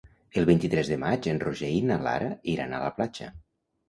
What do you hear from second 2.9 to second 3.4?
platja.